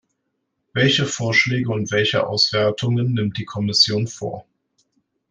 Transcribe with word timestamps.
Welche 0.73 1.05
Vorschläge 1.05 1.69
und 1.69 1.91
welche 1.91 2.25
Auswertungen 2.25 3.13
nimmt 3.13 3.37
die 3.37 3.45
Kommission 3.45 4.07
vor? 4.07 4.47